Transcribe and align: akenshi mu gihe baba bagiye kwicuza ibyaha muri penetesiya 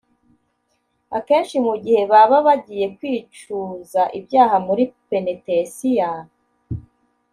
akenshi 1.17 1.55
mu 1.65 1.73
gihe 1.83 2.01
baba 2.11 2.37
bagiye 2.47 2.85
kwicuza 2.97 4.01
ibyaha 4.19 4.55
muri 4.67 4.83
penetesiya 5.09 6.09